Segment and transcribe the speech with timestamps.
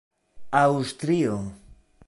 [0.61, 1.39] aŭstrio